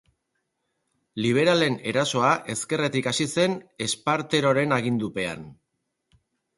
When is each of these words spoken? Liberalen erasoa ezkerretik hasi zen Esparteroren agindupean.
Liberalen 1.25 1.77
erasoa 1.91 2.33
ezkerretik 2.55 3.13
hasi 3.13 3.31
zen 3.37 3.57
Esparteroren 3.89 4.79
agindupean. 4.83 5.51